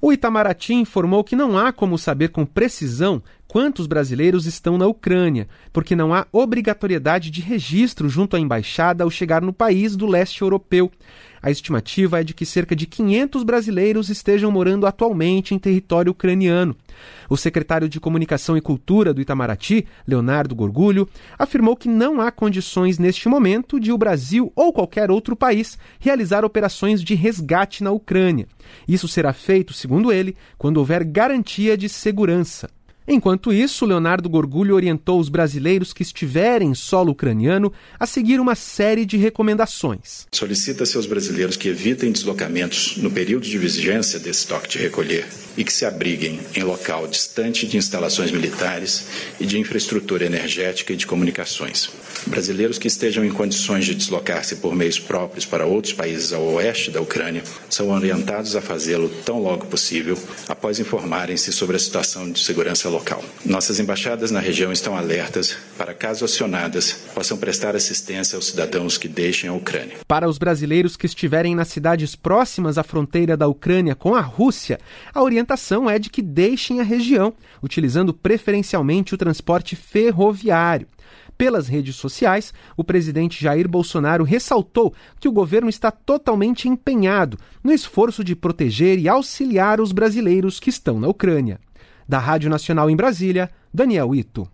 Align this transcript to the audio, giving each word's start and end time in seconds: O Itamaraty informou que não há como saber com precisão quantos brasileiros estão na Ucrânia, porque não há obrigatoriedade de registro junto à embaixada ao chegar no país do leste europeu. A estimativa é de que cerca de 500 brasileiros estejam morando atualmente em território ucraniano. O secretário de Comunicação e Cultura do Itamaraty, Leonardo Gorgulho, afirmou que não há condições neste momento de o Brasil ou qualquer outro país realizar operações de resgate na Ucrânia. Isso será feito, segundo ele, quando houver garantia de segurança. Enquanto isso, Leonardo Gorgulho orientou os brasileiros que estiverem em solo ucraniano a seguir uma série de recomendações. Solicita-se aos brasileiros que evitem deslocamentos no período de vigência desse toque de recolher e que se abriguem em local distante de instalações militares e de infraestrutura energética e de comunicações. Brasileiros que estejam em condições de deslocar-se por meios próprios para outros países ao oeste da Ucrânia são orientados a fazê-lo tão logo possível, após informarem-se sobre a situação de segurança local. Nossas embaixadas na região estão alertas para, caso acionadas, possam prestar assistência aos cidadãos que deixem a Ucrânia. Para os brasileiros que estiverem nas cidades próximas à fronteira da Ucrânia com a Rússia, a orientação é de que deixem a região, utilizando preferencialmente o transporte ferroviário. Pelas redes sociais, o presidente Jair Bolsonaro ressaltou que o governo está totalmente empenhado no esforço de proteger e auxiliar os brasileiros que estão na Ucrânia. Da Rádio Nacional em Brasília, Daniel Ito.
O 0.00 0.12
Itamaraty 0.12 0.74
informou 0.74 1.24
que 1.24 1.34
não 1.34 1.58
há 1.58 1.72
como 1.72 1.98
saber 1.98 2.28
com 2.28 2.46
precisão 2.46 3.20
quantos 3.48 3.88
brasileiros 3.88 4.46
estão 4.46 4.78
na 4.78 4.86
Ucrânia, 4.86 5.48
porque 5.72 5.96
não 5.96 6.14
há 6.14 6.24
obrigatoriedade 6.30 7.32
de 7.32 7.40
registro 7.40 8.08
junto 8.08 8.36
à 8.36 8.38
embaixada 8.38 9.02
ao 9.02 9.10
chegar 9.10 9.42
no 9.42 9.52
país 9.52 9.96
do 9.96 10.06
leste 10.06 10.42
europeu. 10.42 10.88
A 11.42 11.50
estimativa 11.50 12.20
é 12.20 12.24
de 12.24 12.34
que 12.34 12.44
cerca 12.44 12.74
de 12.74 12.86
500 12.86 13.42
brasileiros 13.42 14.08
estejam 14.08 14.50
morando 14.50 14.86
atualmente 14.86 15.54
em 15.54 15.58
território 15.58 16.12
ucraniano. 16.12 16.76
O 17.28 17.36
secretário 17.36 17.88
de 17.88 18.00
Comunicação 18.00 18.56
e 18.56 18.60
Cultura 18.60 19.14
do 19.14 19.20
Itamaraty, 19.20 19.86
Leonardo 20.06 20.54
Gorgulho, 20.54 21.08
afirmou 21.38 21.76
que 21.76 21.88
não 21.88 22.20
há 22.20 22.30
condições 22.30 22.98
neste 22.98 23.28
momento 23.28 23.78
de 23.78 23.92
o 23.92 23.98
Brasil 23.98 24.52
ou 24.56 24.72
qualquer 24.72 25.10
outro 25.10 25.36
país 25.36 25.78
realizar 25.98 26.44
operações 26.44 27.02
de 27.02 27.14
resgate 27.14 27.84
na 27.84 27.90
Ucrânia. 27.90 28.46
Isso 28.86 29.06
será 29.06 29.32
feito, 29.32 29.72
segundo 29.72 30.12
ele, 30.12 30.36
quando 30.56 30.78
houver 30.78 31.04
garantia 31.04 31.76
de 31.76 31.88
segurança. 31.88 32.68
Enquanto 33.10 33.50
isso, 33.50 33.86
Leonardo 33.86 34.28
Gorgulho 34.28 34.74
orientou 34.74 35.18
os 35.18 35.30
brasileiros 35.30 35.94
que 35.94 36.02
estiverem 36.02 36.68
em 36.68 36.74
solo 36.74 37.12
ucraniano 37.12 37.72
a 37.98 38.06
seguir 38.06 38.38
uma 38.38 38.54
série 38.54 39.06
de 39.06 39.16
recomendações. 39.16 40.26
Solicita-se 40.30 40.94
aos 40.94 41.06
brasileiros 41.06 41.56
que 41.56 41.68
evitem 41.68 42.12
deslocamentos 42.12 42.98
no 42.98 43.10
período 43.10 43.44
de 43.44 43.56
vigência 43.56 44.18
desse 44.18 44.46
toque 44.46 44.68
de 44.68 44.76
recolher 44.76 45.26
e 45.56 45.64
que 45.64 45.72
se 45.72 45.86
abriguem 45.86 46.38
em 46.54 46.62
local 46.62 47.08
distante 47.08 47.66
de 47.66 47.78
instalações 47.78 48.30
militares 48.30 49.06
e 49.40 49.46
de 49.46 49.58
infraestrutura 49.58 50.26
energética 50.26 50.92
e 50.92 50.96
de 50.96 51.06
comunicações. 51.06 51.88
Brasileiros 52.26 52.78
que 52.78 52.88
estejam 52.88 53.24
em 53.24 53.30
condições 53.30 53.86
de 53.86 53.94
deslocar-se 53.94 54.56
por 54.56 54.76
meios 54.76 55.00
próprios 55.00 55.46
para 55.46 55.64
outros 55.64 55.94
países 55.94 56.34
ao 56.34 56.42
oeste 56.42 56.90
da 56.90 57.00
Ucrânia 57.00 57.42
são 57.70 57.88
orientados 57.88 58.54
a 58.54 58.60
fazê-lo 58.60 59.08
tão 59.24 59.42
logo 59.42 59.64
possível, 59.64 60.18
após 60.46 60.78
informarem-se 60.78 61.50
sobre 61.52 61.76
a 61.76 61.78
situação 61.78 62.30
de 62.30 62.38
segurança 62.38 62.88
local. 62.88 62.97
Nossas 63.44 63.80
embaixadas 63.80 64.30
na 64.30 64.40
região 64.40 64.70
estão 64.70 64.96
alertas 64.96 65.56
para, 65.76 65.94
caso 65.94 66.24
acionadas, 66.24 66.92
possam 67.14 67.38
prestar 67.38 67.74
assistência 67.74 68.36
aos 68.36 68.46
cidadãos 68.48 68.98
que 68.98 69.08
deixem 69.08 69.48
a 69.48 69.54
Ucrânia. 69.54 69.96
Para 70.06 70.28
os 70.28 70.38
brasileiros 70.38 70.96
que 70.96 71.06
estiverem 71.06 71.54
nas 71.54 71.68
cidades 71.68 72.14
próximas 72.14 72.76
à 72.76 72.82
fronteira 72.82 73.36
da 73.36 73.48
Ucrânia 73.48 73.94
com 73.94 74.14
a 74.14 74.20
Rússia, 74.20 74.78
a 75.14 75.22
orientação 75.22 75.88
é 75.88 75.98
de 75.98 76.10
que 76.10 76.20
deixem 76.20 76.80
a 76.80 76.82
região, 76.82 77.32
utilizando 77.62 78.12
preferencialmente 78.12 79.14
o 79.14 79.18
transporte 79.18 79.74
ferroviário. 79.74 80.86
Pelas 81.38 81.68
redes 81.68 81.94
sociais, 81.94 82.52
o 82.76 82.82
presidente 82.82 83.40
Jair 83.40 83.68
Bolsonaro 83.68 84.24
ressaltou 84.24 84.92
que 85.20 85.28
o 85.28 85.32
governo 85.32 85.68
está 85.68 85.88
totalmente 85.90 86.68
empenhado 86.68 87.38
no 87.62 87.72
esforço 87.72 88.24
de 88.24 88.34
proteger 88.34 88.98
e 88.98 89.08
auxiliar 89.08 89.80
os 89.80 89.92
brasileiros 89.92 90.58
que 90.58 90.68
estão 90.68 90.98
na 90.98 91.06
Ucrânia. 91.06 91.60
Da 92.08 92.18
Rádio 92.18 92.48
Nacional 92.48 92.88
em 92.88 92.96
Brasília, 92.96 93.50
Daniel 93.72 94.14
Ito. 94.14 94.50